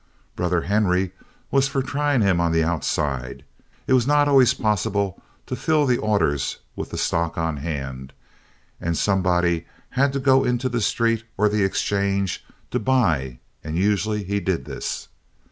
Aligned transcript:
Brother 0.35 0.61
Henry 0.61 1.11
was 1.51 1.67
for 1.67 1.83
trying 1.83 2.21
him 2.21 2.41
on 2.41 2.51
the 2.51 2.63
outside. 2.63 3.45
It 3.85 3.93
was 3.93 4.07
not 4.07 4.27
always 4.27 4.51
possible 4.51 5.21
to 5.45 5.55
fill 5.55 5.85
the 5.85 5.99
orders 5.99 6.57
with 6.75 6.89
the 6.89 6.97
stock 6.97 7.37
on 7.37 7.57
hand, 7.57 8.11
and 8.79 8.97
somebody 8.97 9.67
had 9.91 10.11
to 10.13 10.19
go 10.19 10.43
into 10.43 10.69
the 10.69 10.81
street 10.81 11.23
or 11.37 11.47
the 11.49 11.63
Exchange 11.63 12.43
to 12.71 12.79
buy 12.79 13.37
and 13.63 13.77
usually 13.77 14.23
he 14.23 14.39
did 14.39 14.65
this. 14.65 15.07